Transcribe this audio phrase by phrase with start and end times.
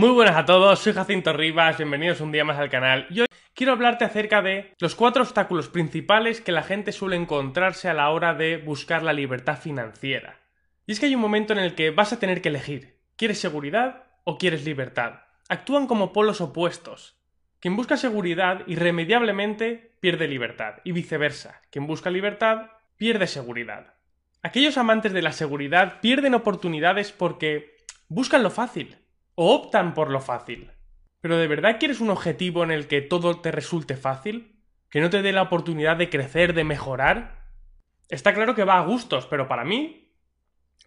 [0.00, 3.26] Muy buenas a todos, soy Jacinto Rivas, bienvenidos un día más al canal y hoy
[3.52, 8.08] quiero hablarte acerca de los cuatro obstáculos principales que la gente suele encontrarse a la
[8.08, 10.40] hora de buscar la libertad financiera.
[10.86, 13.40] Y es que hay un momento en el que vas a tener que elegir, ¿quieres
[13.40, 15.20] seguridad o quieres libertad?
[15.50, 17.20] Actúan como polos opuestos.
[17.58, 23.96] Quien busca seguridad irremediablemente pierde libertad y viceversa, quien busca libertad pierde seguridad.
[24.42, 27.76] Aquellos amantes de la seguridad pierden oportunidades porque
[28.08, 28.96] buscan lo fácil,
[29.42, 30.70] o optan por lo fácil.
[31.22, 34.60] Pero ¿de verdad quieres un objetivo en el que todo te resulte fácil?
[34.90, 37.46] ¿Que no te dé la oportunidad de crecer, de mejorar?
[38.10, 40.12] Está claro que va a gustos, pero para mí,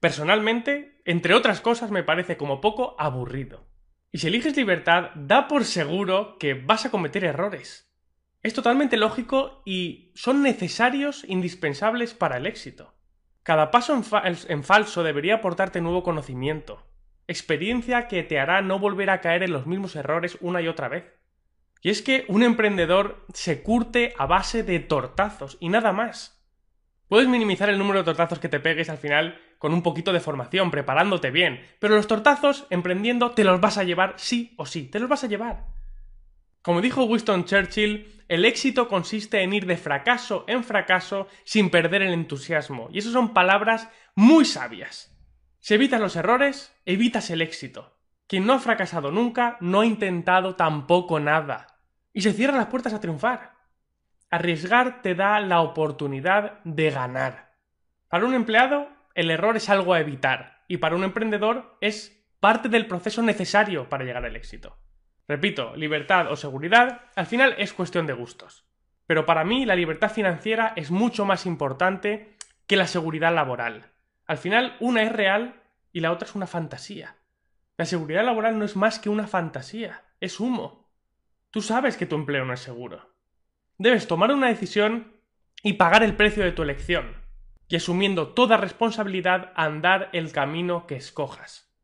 [0.00, 3.68] personalmente, entre otras cosas, me parece como poco aburrido.
[4.10, 7.94] Y si eliges libertad, da por seguro que vas a cometer errores.
[8.42, 12.96] Es totalmente lógico y son necesarios, indispensables para el éxito.
[13.44, 14.02] Cada paso en,
[14.48, 16.89] en falso debería aportarte nuevo conocimiento,
[17.30, 20.88] experiencia que te hará no volver a caer en los mismos errores una y otra
[20.88, 21.04] vez.
[21.80, 26.42] Y es que un emprendedor se curte a base de tortazos y nada más.
[27.08, 30.20] Puedes minimizar el número de tortazos que te pegues al final con un poquito de
[30.20, 34.88] formación, preparándote bien, pero los tortazos, emprendiendo, te los vas a llevar sí o sí,
[34.88, 35.66] te los vas a llevar.
[36.62, 42.02] Como dijo Winston Churchill, el éxito consiste en ir de fracaso en fracaso sin perder
[42.02, 45.10] el entusiasmo, y esas son palabras muy sabias.
[45.60, 47.96] Si evitas los errores, evitas el éxito.
[48.26, 51.66] Quien no ha fracasado nunca, no ha intentado tampoco nada.
[52.14, 53.52] Y se cierran las puertas a triunfar.
[54.30, 57.52] Arriesgar te da la oportunidad de ganar.
[58.08, 60.62] Para un empleado, el error es algo a evitar.
[60.66, 64.78] Y para un emprendedor es parte del proceso necesario para llegar al éxito.
[65.28, 68.64] Repito, libertad o seguridad, al final es cuestión de gustos.
[69.06, 72.36] Pero para mí la libertad financiera es mucho más importante
[72.66, 73.90] que la seguridad laboral.
[74.30, 75.60] Al final, una es real
[75.92, 77.16] y la otra es una fantasía.
[77.76, 80.88] La seguridad laboral no es más que una fantasía, es humo.
[81.50, 83.12] Tú sabes que tu empleo no es seguro.
[83.76, 85.16] Debes tomar una decisión
[85.64, 87.16] y pagar el precio de tu elección,
[87.66, 91.76] y asumiendo toda responsabilidad andar el camino que escojas.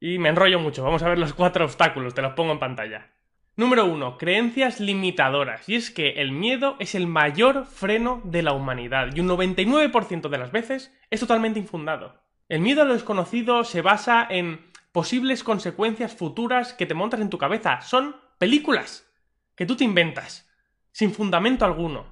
[0.00, 3.10] Y me enrollo mucho, vamos a ver los cuatro obstáculos, te los pongo en pantalla.
[3.60, 4.16] Número 1.
[4.16, 5.68] Creencias limitadoras.
[5.68, 10.30] Y es que el miedo es el mayor freno de la humanidad y un 99%
[10.30, 12.22] de las veces es totalmente infundado.
[12.48, 17.28] El miedo a lo desconocido se basa en posibles consecuencias futuras que te montas en
[17.28, 17.82] tu cabeza.
[17.82, 19.06] Son películas
[19.54, 20.50] que tú te inventas,
[20.90, 22.06] sin fundamento alguno.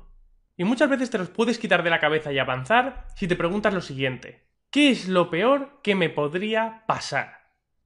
[0.55, 3.73] Y muchas veces te los puedes quitar de la cabeza y avanzar si te preguntas
[3.73, 4.45] lo siguiente.
[4.71, 7.39] ¿Qué es lo peor que me podría pasar?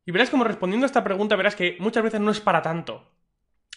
[0.04, 3.11] Y verás como respondiendo a esta pregunta verás que muchas veces no es para tanto.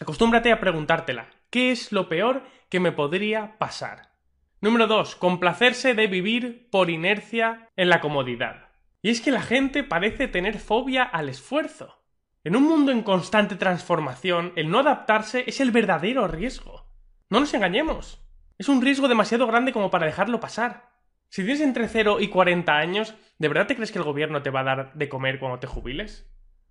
[0.02, 1.30] Acostúmbrate a preguntártela.
[1.50, 4.12] ¿Qué es lo peor que me podría pasar?
[4.60, 5.16] Número 2.
[5.16, 8.70] Complacerse de vivir por inercia en la comodidad.
[9.02, 12.04] Y es que la gente parece tener fobia al esfuerzo.
[12.44, 16.86] En un mundo en constante transformación, el no adaptarse es el verdadero riesgo.
[17.30, 18.22] No nos engañemos.
[18.58, 20.90] Es un riesgo demasiado grande como para dejarlo pasar.
[21.30, 24.50] Si tienes entre 0 y 40 años, ¿de verdad te crees que el gobierno te
[24.50, 26.30] va a dar de comer cuando te jubiles?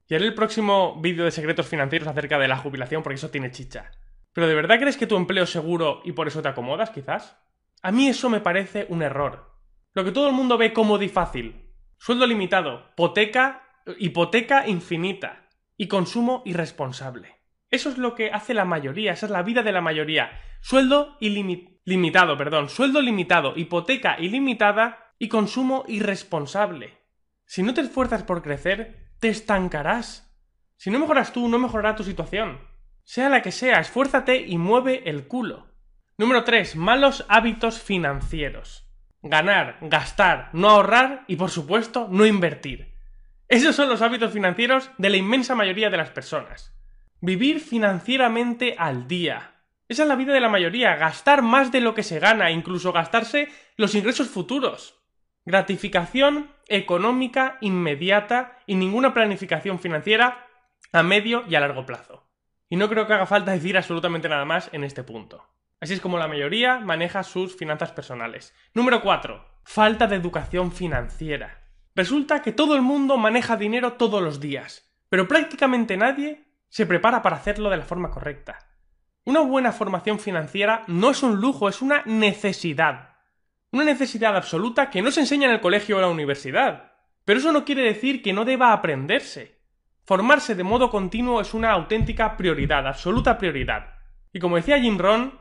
[0.08, 3.50] Y haré el próximo vídeo de secretos financieros acerca de la jubilación porque eso tiene
[3.50, 3.90] chicha.
[4.32, 7.38] ¿Pero de verdad crees que tu empleo es seguro y por eso te acomodas, quizás?
[7.82, 9.54] A mí eso me parece un error.
[9.92, 11.70] Lo que todo el mundo ve cómodo y fácil.
[11.98, 13.62] Sueldo limitado, hipoteca,
[13.98, 17.36] hipoteca infinita y consumo irresponsable.
[17.70, 20.30] Eso es lo que hace la mayoría, esa es la vida de la mayoría.
[20.60, 26.98] Sueldo ilimitado, perdón, sueldo limitado, hipoteca ilimitada y consumo irresponsable.
[27.46, 30.30] Si no te esfuerzas por crecer, te estancarás.
[30.76, 32.60] Si no mejoras tú, no mejorará tu situación.
[33.04, 35.66] Sea la que sea, esfuérzate y mueve el culo.
[36.18, 36.76] Número 3.
[36.76, 38.86] Malos hábitos financieros.
[39.22, 42.98] Ganar, gastar, no ahorrar y por supuesto no invertir.
[43.48, 46.76] Esos son los hábitos financieros de la inmensa mayoría de las personas.
[47.22, 49.54] Vivir financieramente al día.
[49.88, 52.92] Esa es la vida de la mayoría, gastar más de lo que se gana, incluso
[52.92, 53.48] gastarse
[53.78, 55.02] los ingresos futuros.
[55.44, 60.46] Gratificación económica inmediata y ninguna planificación financiera
[60.92, 62.26] a medio y a largo plazo.
[62.68, 65.46] Y no creo que haga falta decir absolutamente nada más en este punto.
[65.80, 68.54] Así es como la mayoría maneja sus finanzas personales.
[68.72, 69.44] Número 4.
[69.64, 71.62] Falta de educación financiera.
[71.94, 77.22] Resulta que todo el mundo maneja dinero todos los días, pero prácticamente nadie se prepara
[77.22, 78.58] para hacerlo de la forma correcta.
[79.24, 83.13] Una buena formación financiera no es un lujo, es una necesidad.
[83.74, 86.92] Una necesidad absoluta que no se enseña en el colegio o la universidad.
[87.24, 89.58] Pero eso no quiere decir que no deba aprenderse.
[90.04, 93.96] Formarse de modo continuo es una auténtica prioridad, absoluta prioridad.
[94.32, 95.40] Y como decía Jim Rohn,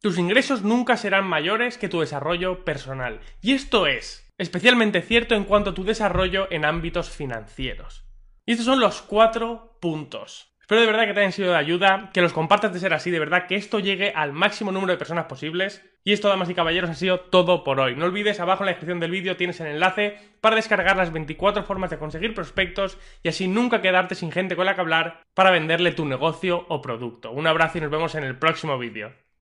[0.00, 3.20] tus ingresos nunca serán mayores que tu desarrollo personal.
[3.42, 8.06] Y esto es especialmente cierto en cuanto a tu desarrollo en ámbitos financieros.
[8.46, 10.55] Y estos son los cuatro puntos.
[10.66, 13.12] Espero de verdad que te hayan sido de ayuda, que los compartas de ser así,
[13.12, 15.84] de verdad que esto llegue al máximo número de personas posibles.
[16.02, 17.94] Y esto, damas y caballeros, ha sido todo por hoy.
[17.94, 21.62] No olvides, abajo en la descripción del vídeo tienes el enlace para descargar las 24
[21.62, 25.52] formas de conseguir prospectos y así nunca quedarte sin gente con la que hablar para
[25.52, 27.30] venderle tu negocio o producto.
[27.30, 29.12] Un abrazo y nos vemos en el próximo vídeo.